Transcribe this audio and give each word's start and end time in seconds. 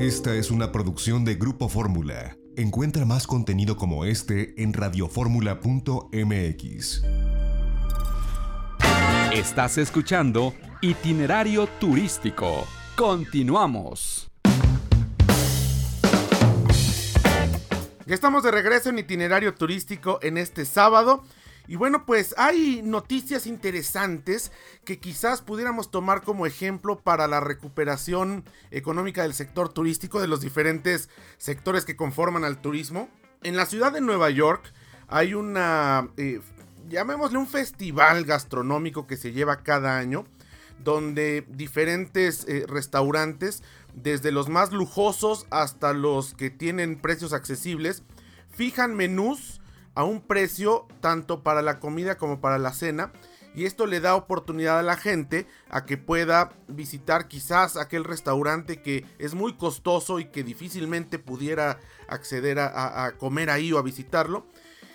Esta 0.00 0.34
es 0.34 0.50
una 0.50 0.72
producción 0.72 1.24
de 1.26 1.34
Grupo 1.34 1.68
Fórmula. 1.68 2.34
Encuentra 2.56 3.04
más 3.04 3.26
contenido 3.26 3.76
como 3.76 4.06
este 4.06 4.54
en 4.56 4.72
radioformula.mx. 4.72 7.02
Estás 9.30 9.76
escuchando 9.76 10.54
Itinerario 10.80 11.66
Turístico. 11.78 12.66
Continuamos. 12.96 14.30
Ya 18.06 18.14
estamos 18.14 18.42
de 18.42 18.52
regreso 18.52 18.88
en 18.88 19.00
Itinerario 19.00 19.52
Turístico 19.52 20.18
en 20.22 20.38
este 20.38 20.64
sábado. 20.64 21.24
Y 21.70 21.76
bueno, 21.76 22.04
pues 22.04 22.34
hay 22.36 22.82
noticias 22.82 23.46
interesantes 23.46 24.50
que 24.84 24.98
quizás 24.98 25.40
pudiéramos 25.40 25.92
tomar 25.92 26.22
como 26.22 26.44
ejemplo 26.44 26.98
para 26.98 27.28
la 27.28 27.38
recuperación 27.38 28.44
económica 28.72 29.22
del 29.22 29.34
sector 29.34 29.72
turístico, 29.72 30.20
de 30.20 30.26
los 30.26 30.40
diferentes 30.40 31.08
sectores 31.38 31.84
que 31.84 31.94
conforman 31.94 32.42
al 32.42 32.60
turismo. 32.60 33.08
En 33.44 33.56
la 33.56 33.66
ciudad 33.66 33.92
de 33.92 34.00
Nueva 34.00 34.30
York 34.30 34.72
hay 35.06 35.34
una, 35.34 36.08
eh, 36.16 36.40
llamémosle 36.88 37.38
un 37.38 37.46
festival 37.46 38.24
gastronómico 38.24 39.06
que 39.06 39.16
se 39.16 39.30
lleva 39.30 39.62
cada 39.62 39.96
año, 39.96 40.24
donde 40.82 41.46
diferentes 41.50 42.48
eh, 42.48 42.64
restaurantes, 42.66 43.62
desde 43.94 44.32
los 44.32 44.48
más 44.48 44.72
lujosos 44.72 45.46
hasta 45.50 45.92
los 45.92 46.34
que 46.34 46.50
tienen 46.50 47.00
precios 47.00 47.32
accesibles, 47.32 48.02
fijan 48.50 48.96
menús 48.96 49.59
a 50.00 50.04
un 50.04 50.22
precio 50.22 50.88
tanto 51.00 51.42
para 51.42 51.60
la 51.60 51.78
comida 51.78 52.16
como 52.16 52.40
para 52.40 52.58
la 52.58 52.72
cena. 52.72 53.12
Y 53.54 53.66
esto 53.66 53.84
le 53.84 54.00
da 54.00 54.14
oportunidad 54.14 54.78
a 54.78 54.82
la 54.82 54.96
gente 54.96 55.46
a 55.68 55.84
que 55.84 55.98
pueda 55.98 56.52
visitar 56.68 57.28
quizás 57.28 57.76
aquel 57.76 58.04
restaurante 58.04 58.80
que 58.80 59.04
es 59.18 59.34
muy 59.34 59.54
costoso 59.58 60.18
y 60.18 60.24
que 60.26 60.42
difícilmente 60.42 61.18
pudiera 61.18 61.78
acceder 62.08 62.60
a, 62.60 63.12
comer 63.18 63.50
ahí 63.50 63.72
o 63.72 63.78
a 63.78 63.82
visitarlo. 63.82 64.46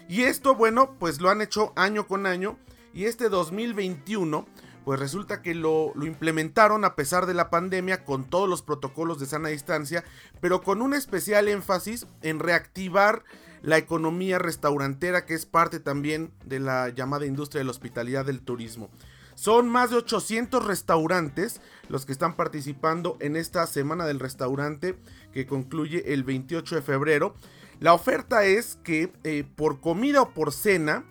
Y 0.08 0.24
esto, 0.24 0.56
bueno, 0.56 0.96
pues 0.98 1.22
lo 1.22 1.30
han 1.30 1.42
hecho 1.42 1.72
año 1.76 2.08
con 2.08 2.26
año. 2.26 2.58
Y 2.92 3.06
este 3.06 3.30
2021, 3.30 4.48
pues 4.86 5.00
resulta 5.00 5.44
que 5.44 5.54
lo, 5.54 5.92
lo, 5.94 6.06
implementaron 6.08 6.84
a 6.84 6.96
pesar 6.96 7.28
de 7.28 7.36
la 7.36 7.52
pandemia 7.52 8.06
con 8.06 8.24
todos 8.24 8.50
los 8.50 8.64
protocolos 8.64 9.20
de 9.20 9.28
sana 9.28 9.50
distancia, 9.50 10.04
pero 10.42 10.62
con 10.62 10.82
un 10.82 10.96
especial 10.96 11.48
énfasis 11.48 12.08
en 12.24 12.40
reactivar 12.40 13.24
la 13.66 13.80
economía 13.80 14.38
restaurantera 14.38 15.26
que 15.26 15.34
es 15.34 15.48
parte 15.48 15.80
también 15.80 16.32
de 16.46 16.60
la 16.60 16.90
llamada 16.90 17.26
industria 17.26 17.60
de 17.60 17.66
la 17.66 17.72
hospitalidad 17.72 18.24
del 18.24 18.42
turismo. 18.42 18.92
Son 19.34 19.68
más 19.68 19.90
de 19.90 19.98
800 19.98 20.64
restaurantes 20.64 21.62
los 21.90 22.06
que 22.06 22.12
están 22.12 22.36
participando 22.36 23.18
en 23.20 23.36
esta 23.36 23.66
semana 23.66 24.06
del 24.06 24.20
restaurante 24.20 24.96
que 25.34 25.48
concluye 25.48 26.14
el 26.14 26.24
28 26.24 26.76
de 26.76 26.82
febrero. 26.84 27.34
La 27.80 27.94
oferta 27.94 28.46
es 28.46 28.78
que 28.84 29.12
eh, 29.24 29.44
por 29.56 29.82
comida 29.82 30.22
o 30.22 30.30
por 30.30 30.54
cena, 30.54 31.04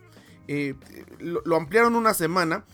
eh, 0.47 0.77
lo, 1.19 1.56
ampliaron 1.56 1.97
una 1.97 2.14
semana 2.14 2.64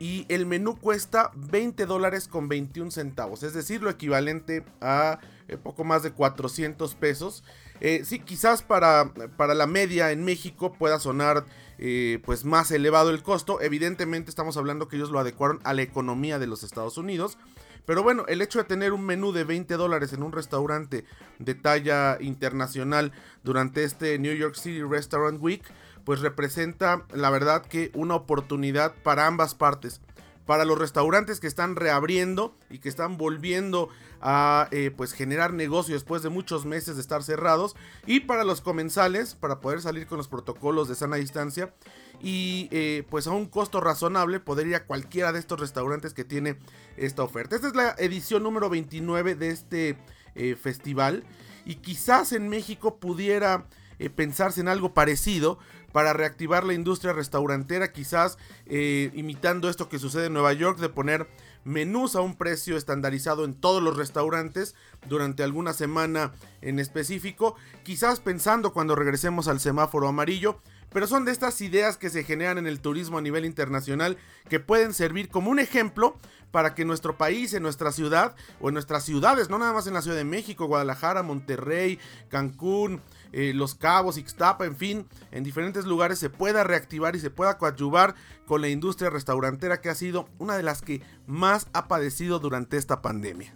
y 0.00 0.26
el 0.28 0.46
menú 0.46 0.78
cuesta 0.78 1.30
20 1.36 1.86
dólares 1.86 2.26
con 2.26 2.48
21 2.48 2.90
centavos, 2.90 3.44
es 3.44 3.54
decir, 3.54 3.82
lo 3.82 3.90
equivalente 3.90 4.64
a 4.80 5.20
eh, 5.46 5.56
poco 5.56 5.84
más 5.84 6.02
de 6.02 6.10
400 6.10 6.96
pesos. 6.96 7.44
Eh, 7.80 8.02
sí, 8.04 8.18
quizás 8.18 8.62
para, 8.62 9.12
para, 9.36 9.54
la 9.54 9.66
media 9.66 10.10
en 10.10 10.24
México 10.24 10.72
pueda 10.72 10.98
sonar 10.98 11.44
eh, 11.78 12.20
pues 12.24 12.44
más 12.44 12.70
elevado 12.70 13.10
el 13.10 13.22
costo. 13.22 13.60
Evidentemente 13.60 14.30
estamos 14.30 14.56
hablando 14.56 14.88
que 14.88 14.96
ellos 14.96 15.10
lo 15.10 15.18
adecuaron 15.18 15.60
a 15.64 15.74
la 15.74 15.82
economía 15.82 16.38
de 16.38 16.46
los 16.46 16.62
Estados 16.62 16.98
Unidos. 16.98 17.38
Pero 17.86 18.02
bueno, 18.02 18.24
el 18.28 18.42
hecho 18.42 18.58
de 18.58 18.64
tener 18.64 18.92
un 18.92 19.06
menú 19.06 19.32
de 19.32 19.44
20 19.44 19.74
dólares 19.76 20.12
en 20.12 20.22
un 20.22 20.32
restaurante 20.32 21.06
de 21.38 21.54
talla 21.54 22.18
internacional 22.20 23.12
durante 23.44 23.82
este 23.82 24.18
New 24.18 24.34
York 24.34 24.56
City 24.56 24.82
Restaurant 24.82 25.40
Week, 25.40 25.62
pues 26.04 26.20
representa 26.20 27.06
la 27.14 27.30
verdad 27.30 27.62
que 27.62 27.90
una 27.94 28.14
oportunidad 28.14 28.94
para 29.02 29.26
ambas 29.26 29.54
partes 29.54 30.02
para 30.48 30.64
los 30.64 30.78
restaurantes 30.78 31.40
que 31.40 31.46
están 31.46 31.76
reabriendo 31.76 32.56
y 32.70 32.78
que 32.78 32.88
están 32.88 33.18
volviendo 33.18 33.90
a 34.22 34.68
eh, 34.70 34.90
pues 34.96 35.12
generar 35.12 35.52
negocio 35.52 35.92
después 35.92 36.22
de 36.22 36.30
muchos 36.30 36.64
meses 36.64 36.94
de 36.96 37.02
estar 37.02 37.22
cerrados 37.22 37.76
y 38.06 38.20
para 38.20 38.44
los 38.44 38.62
comensales 38.62 39.34
para 39.34 39.60
poder 39.60 39.82
salir 39.82 40.06
con 40.06 40.16
los 40.16 40.26
protocolos 40.26 40.88
de 40.88 40.94
sana 40.94 41.16
distancia 41.16 41.74
y 42.22 42.70
eh, 42.70 43.04
pues 43.10 43.26
a 43.26 43.32
un 43.32 43.44
costo 43.44 43.82
razonable 43.82 44.40
poder 44.40 44.68
ir 44.68 44.76
a 44.76 44.86
cualquiera 44.86 45.32
de 45.32 45.38
estos 45.38 45.60
restaurantes 45.60 46.14
que 46.14 46.24
tiene 46.24 46.56
esta 46.96 47.24
oferta. 47.24 47.54
Esta 47.54 47.68
es 47.68 47.74
la 47.74 47.94
edición 47.98 48.42
número 48.42 48.70
29 48.70 49.34
de 49.34 49.50
este 49.50 49.98
eh, 50.34 50.56
festival 50.56 51.24
y 51.66 51.74
quizás 51.74 52.32
en 52.32 52.48
México 52.48 52.96
pudiera 52.96 53.66
pensarse 54.14 54.62
en 54.62 54.68
algo 54.68 54.94
parecido 54.94 55.58
para 55.92 56.12
reactivar 56.12 56.64
la 56.64 56.74
industria 56.74 57.12
restaurantera, 57.12 57.92
quizás 57.92 58.38
eh, 58.66 59.10
imitando 59.14 59.68
esto 59.68 59.88
que 59.88 59.98
sucede 59.98 60.26
en 60.26 60.32
Nueva 60.34 60.52
York 60.52 60.78
de 60.78 60.88
poner 60.88 61.28
menús 61.64 62.16
a 62.16 62.20
un 62.20 62.36
precio 62.36 62.76
estandarizado 62.76 63.44
en 63.44 63.54
todos 63.54 63.82
los 63.82 63.96
restaurantes 63.96 64.74
durante 65.08 65.42
alguna 65.42 65.72
semana 65.72 66.32
en 66.62 66.78
específico, 66.78 67.56
quizás 67.82 68.20
pensando 68.20 68.72
cuando 68.72 68.94
regresemos 68.94 69.48
al 69.48 69.60
semáforo 69.60 70.08
amarillo, 70.08 70.60
pero 70.90 71.06
son 71.06 71.24
de 71.24 71.32
estas 71.32 71.60
ideas 71.60 71.98
que 71.98 72.10
se 72.10 72.24
generan 72.24 72.58
en 72.58 72.66
el 72.66 72.80
turismo 72.80 73.18
a 73.18 73.22
nivel 73.22 73.44
internacional 73.44 74.16
que 74.48 74.60
pueden 74.60 74.94
servir 74.94 75.28
como 75.28 75.50
un 75.50 75.58
ejemplo 75.58 76.16
para 76.50 76.74
que 76.74 76.84
nuestro 76.84 77.18
país, 77.18 77.52
en 77.52 77.62
nuestra 77.62 77.92
ciudad 77.92 78.34
o 78.60 78.68
en 78.68 78.74
nuestras 78.74 79.04
ciudades, 79.04 79.50
no 79.50 79.58
nada 79.58 79.72
más 79.72 79.86
en 79.86 79.94
la 79.94 80.02
Ciudad 80.02 80.16
de 80.16 80.24
México, 80.24 80.66
Guadalajara, 80.66 81.22
Monterrey, 81.22 81.98
Cancún, 82.30 83.02
eh, 83.32 83.52
Los 83.54 83.74
Cabos, 83.74 84.18
Ixtapa, 84.18 84.64
en 84.64 84.76
fin, 84.76 85.06
en 85.30 85.44
diferentes 85.44 85.84
lugares 85.84 86.18
se 86.18 86.30
pueda 86.30 86.64
reactivar 86.64 87.16
y 87.16 87.20
se 87.20 87.30
pueda 87.30 87.58
coadyuvar 87.58 88.14
con 88.46 88.60
la 88.60 88.68
industria 88.68 89.10
restaurantera 89.10 89.80
que 89.80 89.90
ha 89.90 89.94
sido 89.94 90.28
una 90.38 90.56
de 90.56 90.62
las 90.62 90.82
que 90.82 91.02
más 91.26 91.68
ha 91.72 91.88
padecido 91.88 92.38
durante 92.38 92.76
esta 92.76 93.02
pandemia. 93.02 93.54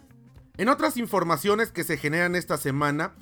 En 0.57 0.69
otras 0.69 0.97
informaciones 0.97 1.71
que 1.71 1.83
se 1.83 1.97
generan 1.97 2.35
esta 2.35 2.57
semana, 2.57 3.13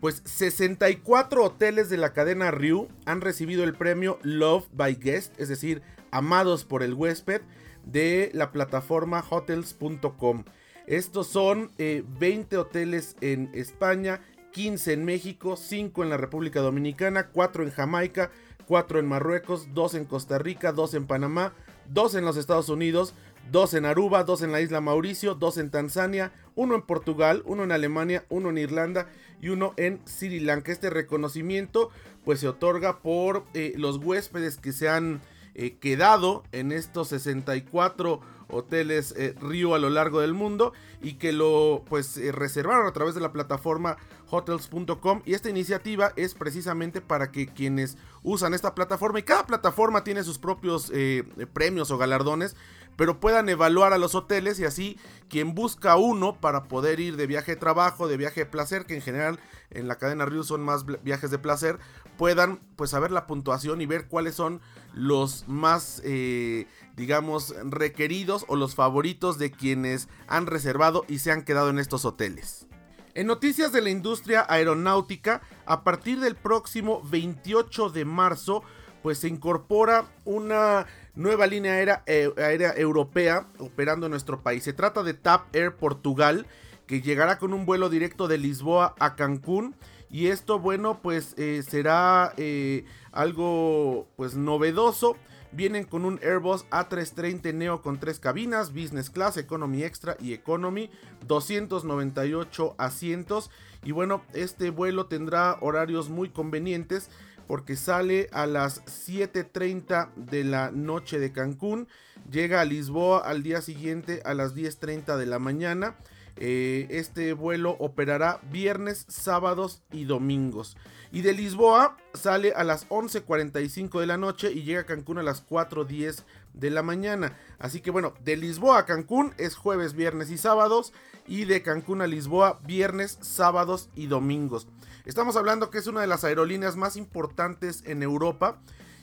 pues 0.00 0.22
64 0.24 1.44
hoteles 1.44 1.88
de 1.88 1.98
la 1.98 2.12
cadena 2.12 2.50
Ryu 2.50 2.88
han 3.04 3.20
recibido 3.20 3.64
el 3.64 3.74
premio 3.74 4.18
Love 4.22 4.66
by 4.72 4.94
Guest, 4.96 5.38
es 5.38 5.48
decir, 5.48 5.82
amados 6.10 6.64
por 6.64 6.82
el 6.82 6.94
huésped, 6.94 7.42
de 7.84 8.30
la 8.34 8.50
plataforma 8.50 9.24
hotels.com. 9.28 10.44
Estos 10.86 11.28
son 11.28 11.70
20 11.78 12.56
eh, 12.56 12.58
hoteles 12.58 13.16
en 13.20 13.50
España 13.54 14.20
15 14.52 14.92
en 14.92 15.04
México, 15.04 15.56
5 15.56 16.02
en 16.02 16.10
la 16.10 16.16
República 16.16 16.60
Dominicana, 16.60 17.28
4 17.28 17.64
en 17.64 17.70
Jamaica, 17.70 18.30
4 18.66 18.98
en 18.98 19.06
Marruecos, 19.06 19.68
2 19.74 19.94
en 19.94 20.04
Costa 20.04 20.38
Rica, 20.38 20.72
2 20.72 20.94
en 20.94 21.06
Panamá, 21.06 21.54
2 21.88 22.16
en 22.16 22.24
los 22.24 22.36
Estados 22.36 22.68
Unidos, 22.68 23.14
2 23.50 23.74
en 23.74 23.86
Aruba, 23.86 24.24
2 24.24 24.42
en 24.42 24.52
la 24.52 24.60
isla 24.60 24.80
Mauricio, 24.80 25.34
2 25.34 25.58
en 25.58 25.70
Tanzania, 25.70 26.32
1 26.54 26.74
en 26.74 26.82
Portugal, 26.82 27.42
1 27.46 27.64
en 27.64 27.72
Alemania, 27.72 28.24
1 28.28 28.50
en 28.50 28.58
Irlanda 28.58 29.06
y 29.40 29.48
1 29.48 29.74
en 29.76 30.00
Sri 30.06 30.40
Lanka. 30.40 30.72
Este 30.72 30.90
reconocimiento 30.90 31.90
pues 32.24 32.40
se 32.40 32.48
otorga 32.48 32.98
por 33.00 33.44
eh, 33.54 33.72
los 33.76 33.96
huéspedes 33.96 34.56
que 34.56 34.72
se 34.72 34.88
han 34.88 35.20
eh, 35.54 35.76
quedado 35.80 36.44
en 36.52 36.70
estos 36.70 37.08
64 37.08 38.20
hoteles 38.52 39.14
eh, 39.16 39.34
Río 39.40 39.74
a 39.74 39.78
lo 39.78 39.90
largo 39.90 40.20
del 40.20 40.34
mundo 40.34 40.72
y 41.02 41.14
que 41.14 41.32
lo 41.32 41.84
pues 41.88 42.16
eh, 42.16 42.32
reservaron 42.32 42.86
a 42.86 42.92
través 42.92 43.14
de 43.14 43.20
la 43.20 43.32
plataforma 43.32 43.96
hotels.com 44.30 45.22
y 45.24 45.34
esta 45.34 45.50
iniciativa 45.50 46.12
es 46.16 46.34
precisamente 46.34 47.00
para 47.00 47.30
que 47.30 47.46
quienes 47.46 47.96
usan 48.22 48.54
esta 48.54 48.74
plataforma 48.74 49.18
y 49.18 49.24
cada 49.24 49.46
plataforma 49.46 50.04
tiene 50.04 50.22
sus 50.22 50.38
propios 50.38 50.90
eh, 50.94 51.24
premios 51.52 51.90
o 51.90 51.98
galardones 51.98 52.56
pero 53.00 53.18
puedan 53.18 53.48
evaluar 53.48 53.94
a 53.94 53.98
los 53.98 54.14
hoteles 54.14 54.60
y 54.60 54.66
así 54.66 54.98
quien 55.30 55.54
busca 55.54 55.96
uno 55.96 56.38
para 56.38 56.64
poder 56.64 57.00
ir 57.00 57.16
de 57.16 57.26
viaje 57.26 57.52
de 57.52 57.56
trabajo, 57.56 58.08
de 58.08 58.18
viaje 58.18 58.40
de 58.40 58.46
placer, 58.46 58.84
que 58.84 58.94
en 58.94 59.00
general 59.00 59.40
en 59.70 59.88
la 59.88 59.96
cadena 59.96 60.26
Río 60.26 60.42
son 60.42 60.62
más 60.62 60.84
viajes 61.02 61.30
de 61.30 61.38
placer, 61.38 61.78
puedan 62.18 62.60
pues 62.76 62.90
saber 62.90 63.10
la 63.10 63.26
puntuación 63.26 63.80
y 63.80 63.86
ver 63.86 64.06
cuáles 64.06 64.34
son 64.34 64.60
los 64.92 65.48
más 65.48 66.02
eh, 66.04 66.66
digamos 66.94 67.54
requeridos 67.64 68.44
o 68.48 68.56
los 68.56 68.74
favoritos 68.74 69.38
de 69.38 69.50
quienes 69.50 70.10
han 70.28 70.44
reservado 70.44 71.06
y 71.08 71.20
se 71.20 71.32
han 71.32 71.42
quedado 71.42 71.70
en 71.70 71.78
estos 71.78 72.04
hoteles. 72.04 72.66
En 73.14 73.26
noticias 73.26 73.72
de 73.72 73.80
la 73.80 73.90
industria 73.90 74.46
aeronáutica, 74.48 75.42
a 75.66 75.82
partir 75.82 76.20
del 76.20 76.36
próximo 76.36 77.02
28 77.10 77.90
de 77.90 78.04
marzo, 78.04 78.62
pues 79.02 79.18
se 79.18 79.28
incorpora 79.28 80.04
una 80.24 80.86
nueva 81.16 81.48
línea 81.48 81.72
aérea, 81.72 82.04
eh, 82.06 82.30
aérea, 82.36 82.72
europea 82.76 83.48
operando 83.58 84.06
en 84.06 84.10
nuestro 84.10 84.42
país. 84.42 84.62
Se 84.62 84.72
trata 84.72 85.02
de 85.02 85.14
TAP 85.14 85.54
Air 85.56 85.74
Portugal, 85.74 86.46
que 86.86 87.00
llegará 87.00 87.38
con 87.38 87.52
un 87.52 87.66
vuelo 87.66 87.88
directo 87.88 88.28
de 88.28 88.38
Lisboa 88.38 88.94
a 89.00 89.16
Cancún. 89.16 89.74
Y 90.08 90.28
esto, 90.28 90.60
bueno, 90.60 91.00
pues 91.02 91.34
eh, 91.36 91.64
será 91.68 92.32
eh, 92.36 92.84
algo 93.10 94.06
pues 94.16 94.36
novedoso 94.36 95.16
Vienen 95.52 95.84
con 95.84 96.04
un 96.04 96.20
Airbus 96.22 96.64
A330 96.70 97.52
Neo 97.54 97.82
con 97.82 97.98
tres 97.98 98.20
cabinas, 98.20 98.72
Business 98.72 99.10
Class, 99.10 99.36
Economy 99.36 99.82
Extra 99.82 100.16
y 100.20 100.32
Economy, 100.32 100.90
298 101.26 102.76
asientos. 102.78 103.50
Y 103.82 103.92
bueno, 103.92 104.22
este 104.32 104.70
vuelo 104.70 105.06
tendrá 105.06 105.56
horarios 105.60 106.08
muy 106.08 106.28
convenientes 106.28 107.10
porque 107.50 107.74
sale 107.74 108.28
a 108.30 108.46
las 108.46 108.84
7.30 108.84 110.14
de 110.14 110.44
la 110.44 110.70
noche 110.70 111.18
de 111.18 111.32
Cancún, 111.32 111.88
llega 112.30 112.60
a 112.60 112.64
Lisboa 112.64 113.18
al 113.28 113.42
día 113.42 113.60
siguiente 113.60 114.22
a 114.24 114.34
las 114.34 114.54
10.30 114.54 115.16
de 115.16 115.26
la 115.26 115.40
mañana. 115.40 115.96
Eh, 116.42 116.86
este 116.88 117.34
vuelo 117.34 117.76
operará 117.78 118.40
viernes, 118.50 119.04
sábados 119.08 119.82
y 119.92 120.04
domingos. 120.04 120.76
Y 121.12 121.20
de 121.20 121.34
Lisboa 121.34 121.98
sale 122.14 122.52
a 122.52 122.64
las 122.64 122.88
11.45 122.88 124.00
de 124.00 124.06
la 124.06 124.16
noche 124.16 124.50
y 124.50 124.62
llega 124.62 124.80
a 124.80 124.86
Cancún 124.86 125.18
a 125.18 125.22
las 125.22 125.46
4.10 125.46 126.24
de 126.54 126.70
la 126.70 126.82
mañana. 126.82 127.36
Así 127.58 127.80
que 127.82 127.90
bueno, 127.90 128.14
de 128.24 128.38
Lisboa 128.38 128.78
a 128.78 128.86
Cancún 128.86 129.34
es 129.36 129.54
jueves, 129.54 129.92
viernes 129.92 130.30
y 130.30 130.38
sábados. 130.38 130.94
Y 131.26 131.44
de 131.44 131.62
Cancún 131.62 132.00
a 132.00 132.06
Lisboa, 132.06 132.58
viernes, 132.64 133.18
sábados 133.20 133.90
y 133.94 134.06
domingos. 134.06 134.66
Estamos 135.04 135.36
hablando 135.36 135.70
que 135.70 135.78
es 135.78 135.86
una 135.86 136.00
de 136.00 136.06
las 136.06 136.24
aerolíneas 136.24 136.76
más 136.76 136.96
importantes 136.96 137.82
en 137.84 138.02
Europa 138.02 138.60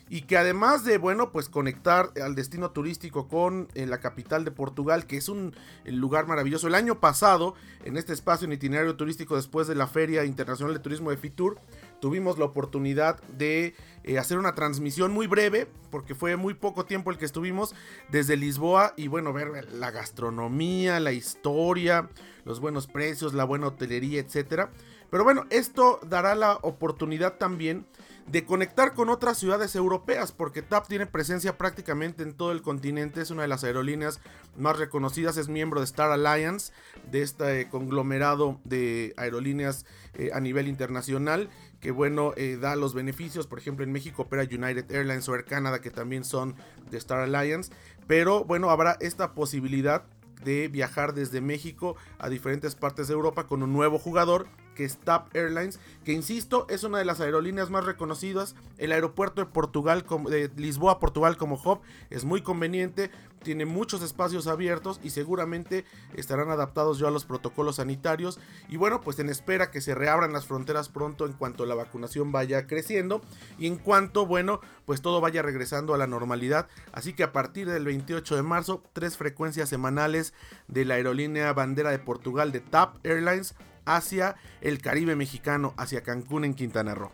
y 0.10 0.22
que 0.22 0.38
además 0.38 0.84
de, 0.86 0.98
bueno, 0.98 1.32
pues 1.32 1.50
conectar 1.50 2.12
al 2.24 2.36
destino 2.36 2.72
turístico 2.72 3.28
con 3.28 3.68
eh, 3.74 3.86
la 3.86 4.00
capital 4.00 4.46
de 4.46 4.52
Portugal, 4.52 5.06
que 5.06 5.18
es 5.18 5.28
un 5.30 5.56
lugar 5.86 6.28
maravilloso. 6.28 6.68
El 6.68 6.76
año 6.76 7.00
pasado, 7.00 7.56
en 7.84 7.98
este 7.98 8.14
espacio 8.14 8.46
en 8.46 8.54
itinerario 8.54 8.96
turístico 8.96 9.36
después 9.36 9.68
de 9.68 9.76
la 9.76 9.88
Feria 9.88 10.24
Internacional 10.24 10.74
de 10.74 10.80
Turismo 10.80 11.10
de 11.10 11.18
Fitur, 11.18 11.60
tuvimos 12.00 12.38
la 12.38 12.46
oportunidad 12.46 13.22
de 13.24 13.76
eh, 14.04 14.18
hacer 14.18 14.38
una 14.38 14.56
transmisión 14.56 15.12
muy 15.12 15.28
breve, 15.28 15.68
porque 15.92 16.16
fue 16.16 16.36
muy 16.38 16.54
poco 16.54 16.86
tiempo 16.86 17.12
el 17.12 17.18
que 17.18 17.26
estuvimos 17.26 17.76
desde 18.10 18.38
Lisboa 18.38 18.94
y 18.96 19.08
bueno, 19.08 19.34
ver 19.34 19.72
la 19.74 19.92
gastronomía, 19.92 21.00
la 21.00 21.12
historia, 21.12 22.10
los 22.46 22.60
buenos 22.60 22.88
precios, 22.88 23.34
la 23.34 23.44
buena 23.44 23.68
hotelería, 23.68 24.22
etcétera. 24.22 24.72
Pero 25.10 25.24
bueno, 25.24 25.46
esto 25.50 26.00
dará 26.04 26.36
la 26.36 26.54
oportunidad 26.62 27.38
también 27.38 27.86
de 28.28 28.44
conectar 28.44 28.94
con 28.94 29.10
otras 29.10 29.38
ciudades 29.38 29.76
europeas, 29.76 30.34
porque 30.34 30.62
TAP 30.62 30.88
tiene 30.88 31.06
presencia 31.06 31.58
prácticamente 31.58 32.24
en 32.24 32.34
todo 32.34 32.52
el 32.52 32.62
continente, 32.62 33.22
es 33.22 33.32
una 33.32 33.44
de 33.44 33.48
las 33.48 33.64
aerolíneas 33.64 34.20
más 34.58 34.78
reconocidas, 34.78 35.38
es 35.38 35.48
miembro 35.48 35.80
de 35.80 35.86
Star 35.86 36.12
Alliance, 36.12 36.74
de 37.10 37.22
este 37.22 37.70
conglomerado 37.70 38.60
de 38.66 39.14
aerolíneas 39.16 39.86
eh, 40.14 40.32
a 40.34 40.42
nivel 40.42 40.68
internacional, 40.68 41.50
que 41.80 41.92
bueno, 41.92 42.34
eh, 42.36 42.58
da 42.60 42.76
los 42.76 42.94
beneficios, 42.94 43.48
por 43.48 43.60
ejemplo 43.60 43.86
en 43.86 43.94
México 43.94 44.24
opera 44.24 44.44
United 44.44 44.92
Airlines 44.92 45.28
o 45.30 45.36
Air 45.36 45.46
Canada, 45.46 45.80
que 45.80 45.92
también 45.92 46.26
son 46.26 46.56
de 46.92 46.98
Star 46.98 47.20
Alliance, 47.20 47.72
pero 48.08 48.44
bueno, 48.44 48.72
habrá 48.72 48.98
esta 49.00 49.34
posibilidad 49.34 50.04
de 50.44 50.68
viajar 50.68 51.14
desde 51.14 51.40
México 51.40 51.96
a 52.20 52.30
diferentes 52.30 52.76
partes 52.76 53.08
de 53.08 53.14
Europa 53.14 53.48
con 53.48 53.64
un 53.64 53.72
nuevo 53.74 53.98
jugador 54.00 54.48
que 54.78 54.86
es 54.86 54.98
TAP 55.00 55.36
Airlines, 55.36 55.80
que 56.06 56.14
insisto, 56.14 56.68
es 56.70 56.84
una 56.84 57.00
de 57.00 57.06
las 57.06 57.20
aerolíneas 57.20 57.72
más 57.72 57.84
reconocidas. 57.84 58.56
El 58.78 58.92
aeropuerto 58.92 59.42
de 59.42 59.48
Portugal, 59.48 60.06
de 60.30 60.52
Lisboa, 60.56 61.00
Portugal 61.00 61.36
como 61.36 61.56
hub, 61.56 61.80
es 62.12 62.26
muy 62.26 62.44
conveniente, 62.44 63.10
tiene 63.42 63.66
muchos 63.66 64.04
espacios 64.04 64.46
abiertos 64.46 65.00
y 65.04 65.10
seguramente 65.10 65.84
estarán 66.14 66.52
adaptados 66.52 67.00
ya 67.00 67.08
a 67.08 67.12
los 67.12 67.26
protocolos 67.26 67.78
sanitarios. 67.78 68.40
Y 68.70 68.78
bueno, 68.78 69.02
pues 69.02 69.18
en 69.18 69.30
espera 69.30 69.72
que 69.72 69.82
se 69.82 69.96
reabran 69.96 70.32
las 70.32 70.46
fronteras 70.46 70.90
pronto 70.90 71.26
en 71.26 71.34
cuanto 71.34 71.66
la 71.66 71.74
vacunación 71.74 72.32
vaya 72.32 72.68
creciendo 72.68 73.22
y 73.58 73.66
en 73.66 73.78
cuanto, 73.78 74.28
bueno, 74.28 74.62
pues 74.86 75.02
todo 75.02 75.22
vaya 75.22 75.42
regresando 75.42 75.96
a 75.96 75.98
la 75.98 76.06
normalidad. 76.06 76.68
Así 76.92 77.14
que 77.14 77.24
a 77.24 77.34
partir 77.34 77.68
del 77.68 77.86
28 77.86 78.36
de 78.36 78.44
marzo, 78.44 78.84
tres 78.94 79.18
frecuencias 79.18 79.70
semanales 79.70 80.36
de 80.68 80.86
la 80.86 80.96
aerolínea 80.96 81.52
bandera 81.54 81.90
de 81.90 81.98
Portugal 81.98 82.52
de 82.52 82.60
TAP 82.60 83.04
Airlines 83.04 83.56
hacia 83.88 84.36
el 84.62 84.80
Caribe 84.80 85.16
mexicano, 85.16 85.74
hacia 85.78 86.04
Cancún 86.04 86.46
en 86.46 86.54
Quintana 86.54 86.94
Roo. 86.94 87.12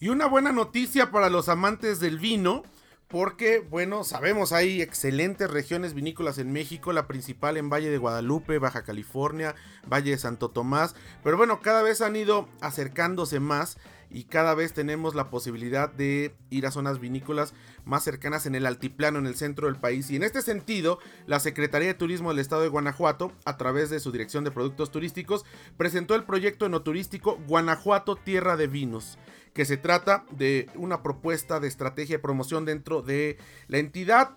Y 0.00 0.10
una 0.10 0.26
buena 0.26 0.52
noticia 0.52 1.10
para 1.10 1.30
los 1.30 1.48
amantes 1.48 2.00
del 2.00 2.18
vino, 2.18 2.62
porque, 3.08 3.60
bueno, 3.60 4.04
sabemos 4.04 4.52
hay 4.52 4.82
excelentes 4.82 5.50
regiones 5.50 5.94
vinícolas 5.94 6.38
en 6.38 6.52
México, 6.52 6.92
la 6.92 7.06
principal 7.06 7.56
en 7.56 7.70
Valle 7.70 7.90
de 7.90 7.96
Guadalupe, 7.96 8.58
Baja 8.58 8.82
California, 8.82 9.54
Valle 9.90 10.10
de 10.10 10.18
Santo 10.18 10.50
Tomás, 10.50 10.94
pero 11.24 11.38
bueno, 11.38 11.60
cada 11.60 11.82
vez 11.82 12.02
han 12.02 12.16
ido 12.16 12.48
acercándose 12.60 13.40
más 13.40 13.78
y 14.10 14.24
cada 14.24 14.54
vez 14.54 14.72
tenemos 14.72 15.14
la 15.14 15.30
posibilidad 15.30 15.92
de 15.92 16.34
ir 16.50 16.66
a 16.66 16.70
zonas 16.70 17.00
vinícolas 17.00 17.54
más 17.84 18.04
cercanas 18.04 18.46
en 18.46 18.54
el 18.54 18.66
altiplano 18.66 19.18
en 19.18 19.26
el 19.26 19.36
centro 19.36 19.66
del 19.66 19.76
país. 19.76 20.10
Y 20.10 20.16
en 20.16 20.22
este 20.22 20.42
sentido 20.42 20.98
la 21.26 21.40
Secretaría 21.40 21.88
de 21.88 21.94
Turismo 21.94 22.30
del 22.30 22.38
Estado 22.38 22.62
de 22.62 22.68
Guanajuato 22.68 23.32
a 23.44 23.56
través 23.56 23.90
de 23.90 24.00
su 24.00 24.12
Dirección 24.12 24.44
de 24.44 24.50
Productos 24.50 24.90
Turísticos 24.90 25.44
presentó 25.76 26.14
el 26.14 26.24
proyecto 26.24 26.66
enoturístico 26.66 27.38
Guanajuato 27.46 28.16
Tierra 28.16 28.56
de 28.56 28.66
Vinos 28.66 29.18
que 29.54 29.64
se 29.64 29.76
trata 29.76 30.24
de 30.30 30.70
una 30.76 31.02
propuesta 31.02 31.58
de 31.58 31.68
estrategia 31.68 32.16
de 32.16 32.22
promoción 32.22 32.64
dentro 32.64 33.02
de 33.02 33.38
la 33.66 33.78
entidad 33.78 34.36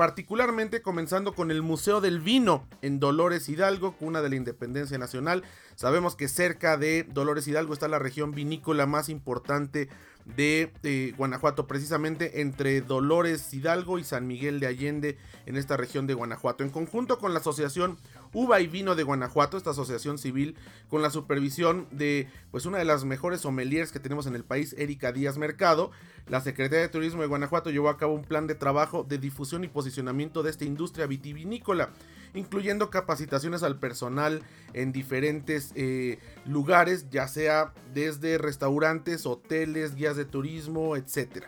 particularmente 0.00 0.80
comenzando 0.80 1.34
con 1.34 1.50
el 1.50 1.60
Museo 1.60 2.00
del 2.00 2.20
Vino 2.20 2.66
en 2.80 3.00
Dolores 3.00 3.50
Hidalgo, 3.50 3.92
cuna 3.98 4.22
de 4.22 4.30
la 4.30 4.36
Independencia 4.36 4.96
Nacional. 4.96 5.42
Sabemos 5.74 6.16
que 6.16 6.26
cerca 6.26 6.78
de 6.78 7.02
Dolores 7.02 7.46
Hidalgo 7.46 7.74
está 7.74 7.86
la 7.86 7.98
región 7.98 8.32
vinícola 8.32 8.86
más 8.86 9.10
importante 9.10 9.90
de 10.36 10.72
eh, 10.82 11.14
Guanajuato, 11.16 11.66
precisamente 11.66 12.40
entre 12.40 12.80
Dolores 12.80 13.52
Hidalgo 13.52 13.98
y 13.98 14.04
San 14.04 14.26
Miguel 14.26 14.60
de 14.60 14.66
Allende 14.66 15.18
en 15.46 15.56
esta 15.56 15.76
región 15.76 16.06
de 16.06 16.14
Guanajuato. 16.14 16.64
En 16.64 16.70
conjunto 16.70 17.18
con 17.18 17.32
la 17.32 17.40
Asociación 17.40 17.98
Uva 18.32 18.60
y 18.60 18.66
Vino 18.66 18.94
de 18.94 19.02
Guanajuato, 19.02 19.56
esta 19.56 19.70
asociación 19.70 20.18
civil, 20.18 20.56
con 20.88 21.02
la 21.02 21.10
supervisión 21.10 21.86
de 21.90 22.28
pues 22.50 22.66
una 22.66 22.78
de 22.78 22.84
las 22.84 23.04
mejores 23.04 23.40
sommeliers 23.40 23.92
que 23.92 24.00
tenemos 24.00 24.26
en 24.26 24.34
el 24.34 24.44
país, 24.44 24.74
Erika 24.78 25.12
Díaz 25.12 25.38
Mercado, 25.38 25.90
la 26.28 26.40
Secretaría 26.40 26.82
de 26.82 26.88
Turismo 26.88 27.22
de 27.22 27.28
Guanajuato 27.28 27.70
llevó 27.70 27.88
a 27.88 27.98
cabo 27.98 28.14
un 28.14 28.24
plan 28.24 28.46
de 28.46 28.54
trabajo 28.54 29.04
de 29.04 29.18
difusión 29.18 29.64
y 29.64 29.68
posicionamiento 29.68 30.42
de 30.42 30.50
esta 30.50 30.64
industria 30.64 31.06
vitivinícola 31.06 31.90
incluyendo 32.34 32.90
capacitaciones 32.90 33.62
al 33.62 33.78
personal 33.78 34.42
en 34.72 34.92
diferentes 34.92 35.72
eh, 35.74 36.18
lugares, 36.44 37.10
ya 37.10 37.28
sea 37.28 37.72
desde 37.92 38.38
restaurantes, 38.38 39.26
hoteles, 39.26 39.94
guías 39.94 40.16
de 40.16 40.24
turismo, 40.24 40.96
etc. 40.96 41.44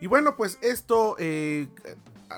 Y 0.00 0.06
bueno, 0.06 0.36
pues 0.36 0.58
esto 0.62 1.16
eh, 1.18 1.68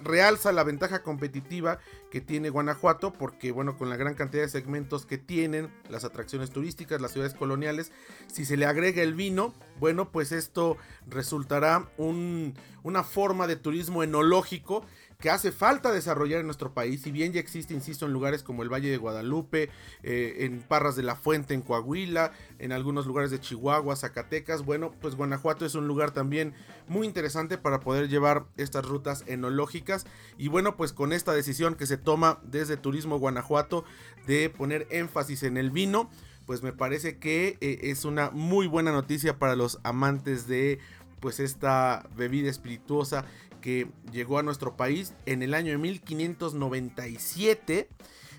realza 0.02 0.52
la 0.52 0.64
ventaja 0.64 1.02
competitiva 1.02 1.78
que 2.10 2.20
tiene 2.20 2.50
Guanajuato 2.50 3.12
porque 3.12 3.52
bueno 3.52 3.76
con 3.76 3.88
la 3.88 3.96
gran 3.96 4.14
cantidad 4.14 4.42
de 4.42 4.48
segmentos 4.48 5.06
que 5.06 5.18
tienen 5.18 5.70
las 5.88 6.04
atracciones 6.04 6.50
turísticas 6.50 7.00
las 7.00 7.12
ciudades 7.12 7.34
coloniales 7.34 7.92
si 8.26 8.44
se 8.44 8.56
le 8.56 8.66
agrega 8.66 9.02
el 9.02 9.14
vino 9.14 9.54
bueno 9.78 10.10
pues 10.10 10.32
esto 10.32 10.76
resultará 11.08 11.88
una 11.98 13.04
forma 13.04 13.46
de 13.46 13.56
turismo 13.56 14.02
enológico 14.02 14.84
que 15.18 15.30
hace 15.30 15.50
falta 15.50 15.92
desarrollar 15.92 16.40
en 16.40 16.46
nuestro 16.46 16.74
país, 16.74 17.02
si 17.02 17.10
bien 17.10 17.32
ya 17.32 17.40
existe, 17.40 17.72
insisto, 17.72 18.06
en 18.06 18.12
lugares 18.12 18.42
como 18.42 18.62
el 18.62 18.72
Valle 18.72 18.90
de 18.90 18.96
Guadalupe, 18.98 19.70
eh, 20.02 20.36
en 20.40 20.60
Parras 20.60 20.96
de 20.96 21.02
la 21.02 21.16
Fuente, 21.16 21.54
en 21.54 21.62
Coahuila, 21.62 22.32
en 22.58 22.72
algunos 22.72 23.06
lugares 23.06 23.30
de 23.30 23.40
Chihuahua, 23.40 23.96
Zacatecas, 23.96 24.64
bueno, 24.64 24.92
pues 25.00 25.14
Guanajuato 25.14 25.64
es 25.64 25.74
un 25.74 25.88
lugar 25.88 26.10
también 26.10 26.54
muy 26.86 27.06
interesante 27.06 27.56
para 27.56 27.80
poder 27.80 28.08
llevar 28.08 28.44
estas 28.56 28.84
rutas 28.84 29.24
enológicas. 29.26 30.06
Y 30.36 30.48
bueno, 30.48 30.76
pues 30.76 30.92
con 30.92 31.12
esta 31.12 31.32
decisión 31.32 31.74
que 31.74 31.86
se 31.86 31.96
toma 31.96 32.40
desde 32.42 32.76
Turismo 32.76 33.18
Guanajuato 33.18 33.84
de 34.26 34.50
poner 34.50 34.86
énfasis 34.90 35.42
en 35.44 35.56
el 35.56 35.70
vino, 35.70 36.10
pues 36.46 36.62
me 36.62 36.72
parece 36.72 37.18
que 37.18 37.58
eh, 37.60 37.78
es 37.82 38.04
una 38.04 38.30
muy 38.30 38.66
buena 38.66 38.92
noticia 38.92 39.38
para 39.38 39.56
los 39.56 39.80
amantes 39.82 40.46
de 40.46 40.78
pues 41.20 41.40
esta 41.40 42.08
bebida 42.14 42.50
espirituosa 42.50 43.24
que 43.60 43.90
llegó 44.12 44.38
a 44.38 44.42
nuestro 44.42 44.76
país 44.76 45.14
en 45.26 45.42
el 45.42 45.54
año 45.54 45.72
de 45.72 45.78
1597. 45.78 47.88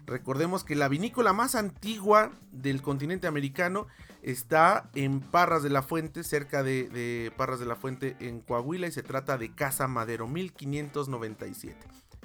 Recordemos 0.05 0.63
que 0.63 0.75
la 0.75 0.88
vinícola 0.88 1.33
más 1.33 1.55
antigua 1.55 2.31
del 2.51 2.81
continente 2.81 3.27
americano 3.27 3.88
está 4.21 4.89
en 4.95 5.19
Parras 5.19 5.63
de 5.63 5.69
la 5.69 5.81
Fuente, 5.81 6.24
cerca 6.24 6.63
de, 6.63 7.31
Parras 7.36 7.59
de 7.59 7.65
la 7.65 7.75
Fuente 7.75 8.15
en 8.19 8.39
Coahuila 8.39 8.88
y 8.88 8.91
se 8.91 9.03
trata 9.03 9.38
de 9.38 9.53
Casa 9.53 9.88
Madero 9.88 10.27
1597. 10.27 11.75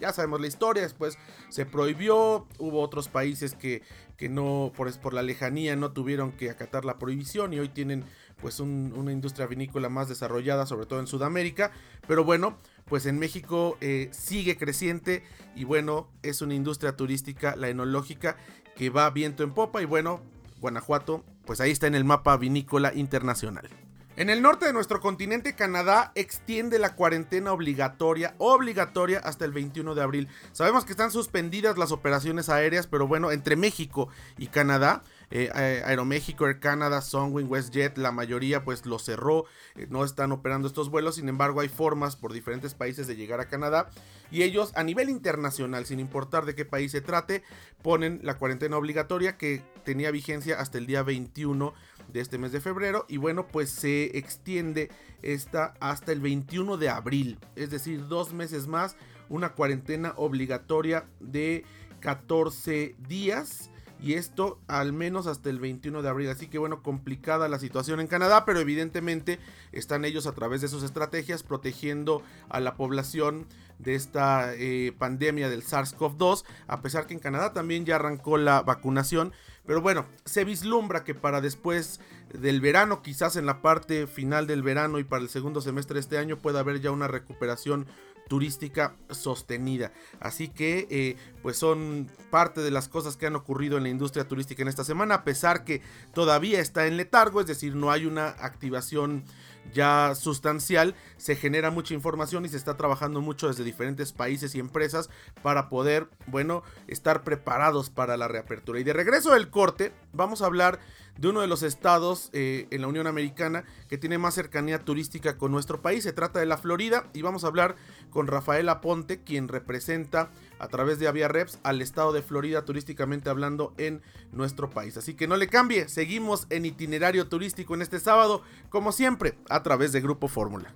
Ya 0.00 0.12
sabemos 0.12 0.40
la 0.40 0.46
historia, 0.46 0.82
después 0.82 1.18
se 1.48 1.66
prohibió, 1.66 2.46
hubo 2.58 2.80
otros 2.80 3.08
países 3.08 3.54
que, 3.54 3.82
que 4.16 4.28
no, 4.28 4.72
por, 4.74 4.92
por 5.00 5.14
la 5.14 5.22
lejanía, 5.22 5.76
no 5.76 5.92
tuvieron 5.92 6.32
que 6.32 6.50
acatar 6.50 6.84
la 6.84 6.98
prohibición 6.98 7.52
y 7.52 7.60
hoy 7.60 7.68
tienen 7.68 8.04
pues 8.40 8.58
una 8.58 9.12
industria 9.12 9.46
vinícola 9.46 9.88
más 9.88 10.08
desarrollada, 10.08 10.66
sobre 10.66 10.86
todo 10.86 10.98
en 10.98 11.06
Sudamérica. 11.06 11.70
Pero 12.08 12.24
bueno, 12.24 12.58
pues 12.92 13.06
en 13.06 13.18
México 13.18 13.78
eh, 13.80 14.10
sigue 14.12 14.58
creciente 14.58 15.22
y 15.56 15.64
bueno, 15.64 16.10
es 16.22 16.42
una 16.42 16.52
industria 16.52 16.94
turística, 16.94 17.56
la 17.56 17.70
enológica, 17.70 18.36
que 18.76 18.90
va 18.90 19.08
viento 19.08 19.44
en 19.44 19.54
popa 19.54 19.80
y 19.80 19.86
bueno, 19.86 20.20
Guanajuato, 20.60 21.24
pues 21.46 21.62
ahí 21.62 21.70
está 21.70 21.86
en 21.86 21.94
el 21.94 22.04
mapa 22.04 22.36
vinícola 22.36 22.92
internacional. 22.92 23.70
En 24.16 24.28
el 24.28 24.42
norte 24.42 24.66
de 24.66 24.74
nuestro 24.74 25.00
continente, 25.00 25.54
Canadá 25.54 26.12
extiende 26.14 26.78
la 26.78 26.94
cuarentena 26.94 27.54
obligatoria, 27.54 28.34
obligatoria 28.36 29.20
hasta 29.20 29.46
el 29.46 29.52
21 29.52 29.94
de 29.94 30.02
abril. 30.02 30.28
Sabemos 30.52 30.84
que 30.84 30.92
están 30.92 31.10
suspendidas 31.10 31.78
las 31.78 31.92
operaciones 31.92 32.50
aéreas, 32.50 32.86
pero 32.86 33.08
bueno, 33.08 33.32
entre 33.32 33.56
México 33.56 34.10
y 34.36 34.48
Canadá, 34.48 35.02
eh, 35.34 35.50
Aeroméxico, 35.86 36.46
Air 36.46 36.60
Canada, 36.60 37.00
Sunwing, 37.00 37.50
WestJet, 37.50 37.96
la 37.96 38.12
mayoría 38.12 38.64
pues 38.64 38.84
lo 38.84 38.98
cerró, 38.98 39.46
eh, 39.76 39.86
no 39.88 40.04
están 40.04 40.30
operando 40.30 40.68
estos 40.68 40.90
vuelos, 40.90 41.14
sin 41.14 41.28
embargo 41.30 41.60
hay 41.62 41.70
formas 41.70 42.16
por 42.16 42.34
diferentes 42.34 42.74
países 42.74 43.06
de 43.06 43.16
llegar 43.16 43.40
a 43.40 43.48
Canadá. 43.48 43.88
Y 44.30 44.42
ellos 44.42 44.72
a 44.74 44.84
nivel 44.84 45.08
internacional, 45.08 45.86
sin 45.86 46.00
importar 46.00 46.44
de 46.44 46.54
qué 46.54 46.66
país 46.66 46.92
se 46.92 47.00
trate, 47.00 47.42
ponen 47.80 48.20
la 48.22 48.36
cuarentena 48.36 48.76
obligatoria 48.76 49.38
que 49.38 49.62
tenía 49.84 50.10
vigencia 50.10 50.60
hasta 50.60 50.76
el 50.76 50.86
día 50.86 51.02
21 51.02 51.72
de 52.12 52.20
este 52.20 52.36
mes 52.36 52.52
de 52.52 52.60
febrero. 52.60 53.06
Y 53.08 53.16
bueno 53.16 53.48
pues 53.48 53.70
se 53.70 54.18
extiende 54.18 54.90
esta 55.22 55.72
hasta 55.80 56.12
el 56.12 56.20
21 56.20 56.76
de 56.76 56.90
abril, 56.90 57.38
es 57.56 57.70
decir, 57.70 58.06
dos 58.06 58.34
meses 58.34 58.66
más, 58.66 58.96
una 59.30 59.54
cuarentena 59.54 60.12
obligatoria 60.16 61.06
de 61.20 61.64
14 62.00 62.96
días 63.08 63.71
y 64.02 64.14
esto 64.14 64.58
al 64.66 64.92
menos 64.92 65.26
hasta 65.26 65.48
el 65.48 65.60
21 65.60 66.02
de 66.02 66.08
abril. 66.08 66.28
Así 66.28 66.48
que 66.48 66.58
bueno, 66.58 66.82
complicada 66.82 67.48
la 67.48 67.58
situación 67.58 68.00
en 68.00 68.08
Canadá, 68.08 68.44
pero 68.44 68.58
evidentemente 68.58 69.38
están 69.70 70.04
ellos 70.04 70.26
a 70.26 70.32
través 70.32 70.60
de 70.60 70.68
sus 70.68 70.82
estrategias 70.82 71.42
protegiendo 71.42 72.22
a 72.48 72.60
la 72.60 72.74
población 72.74 73.46
de 73.78 73.94
esta 73.94 74.54
eh, 74.54 74.92
pandemia 74.96 75.48
del 75.48 75.62
SARS-CoV-2, 75.62 76.44
a 76.66 76.82
pesar 76.82 77.06
que 77.06 77.14
en 77.14 77.20
Canadá 77.20 77.52
también 77.52 77.84
ya 77.84 77.96
arrancó 77.96 78.36
la 78.36 78.62
vacunación. 78.62 79.32
Pero 79.66 79.80
bueno, 79.80 80.06
se 80.24 80.44
vislumbra 80.44 81.04
que 81.04 81.14
para 81.14 81.40
después 81.40 82.00
del 82.32 82.60
verano, 82.60 83.02
quizás 83.02 83.36
en 83.36 83.46
la 83.46 83.62
parte 83.62 84.06
final 84.06 84.46
del 84.46 84.62
verano 84.62 84.98
y 84.98 85.04
para 85.04 85.22
el 85.22 85.28
segundo 85.28 85.60
semestre 85.60 85.94
de 85.94 86.00
este 86.00 86.18
año 86.18 86.38
pueda 86.38 86.60
haber 86.60 86.80
ya 86.80 86.90
una 86.90 87.06
recuperación 87.06 87.86
turística 88.32 88.96
sostenida. 89.10 89.92
Así 90.18 90.48
que 90.48 90.86
eh, 90.88 91.16
pues 91.42 91.58
son 91.58 92.08
parte 92.30 92.62
de 92.62 92.70
las 92.70 92.88
cosas 92.88 93.18
que 93.18 93.26
han 93.26 93.36
ocurrido 93.36 93.76
en 93.76 93.82
la 93.82 93.90
industria 93.90 94.26
turística 94.26 94.62
en 94.62 94.68
esta 94.68 94.84
semana, 94.84 95.16
a 95.16 95.22
pesar 95.22 95.64
que 95.64 95.82
todavía 96.14 96.58
está 96.58 96.86
en 96.86 96.96
letargo, 96.96 97.42
es 97.42 97.46
decir, 97.46 97.76
no 97.76 97.90
hay 97.90 98.06
una 98.06 98.28
activación 98.28 99.24
ya 99.72 100.14
sustancial, 100.14 100.94
se 101.16 101.36
genera 101.36 101.70
mucha 101.70 101.94
información 101.94 102.44
y 102.44 102.48
se 102.48 102.56
está 102.56 102.76
trabajando 102.76 103.20
mucho 103.20 103.48
desde 103.48 103.64
diferentes 103.64 104.12
países 104.12 104.54
y 104.54 104.60
empresas 104.60 105.10
para 105.42 105.68
poder, 105.68 106.08
bueno, 106.26 106.62
estar 106.88 107.24
preparados 107.24 107.90
para 107.90 108.16
la 108.16 108.28
reapertura. 108.28 108.80
Y 108.80 108.84
de 108.84 108.92
regreso 108.92 109.32
del 109.32 109.50
corte, 109.50 109.92
vamos 110.12 110.42
a 110.42 110.46
hablar 110.46 110.78
de 111.18 111.28
uno 111.28 111.40
de 111.40 111.46
los 111.46 111.62
estados 111.62 112.30
eh, 112.32 112.66
en 112.70 112.80
la 112.80 112.86
Unión 112.86 113.06
Americana 113.06 113.64
que 113.88 113.98
tiene 113.98 114.18
más 114.18 114.34
cercanía 114.34 114.78
turística 114.78 115.36
con 115.36 115.52
nuestro 115.52 115.82
país. 115.82 116.04
Se 116.04 116.12
trata 116.12 116.40
de 116.40 116.46
la 116.46 116.56
Florida 116.56 117.08
y 117.12 117.22
vamos 117.22 117.44
a 117.44 117.48
hablar 117.48 117.76
con 118.10 118.26
Rafael 118.26 118.68
Aponte, 118.68 119.22
quien 119.22 119.48
representa 119.48 120.30
a 120.62 120.68
través 120.68 121.00
de 121.00 121.08
Avia 121.08 121.26
Reps 121.26 121.58
al 121.64 121.82
estado 121.82 122.12
de 122.12 122.22
Florida 122.22 122.64
turísticamente 122.64 123.28
hablando 123.28 123.74
en 123.78 124.00
nuestro 124.30 124.70
país. 124.70 124.96
Así 124.96 125.14
que 125.14 125.26
no 125.26 125.36
le 125.36 125.48
cambie, 125.48 125.88
seguimos 125.88 126.46
en 126.50 126.64
itinerario 126.64 127.26
turístico 127.26 127.74
en 127.74 127.82
este 127.82 127.98
sábado, 127.98 128.42
como 128.68 128.92
siempre, 128.92 129.34
a 129.50 129.62
través 129.64 129.92
de 129.92 130.00
Grupo 130.00 130.28
Fórmula. 130.28 130.72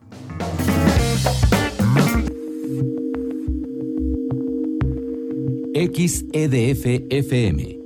XEDF 5.73 7.07
FM 7.11 7.86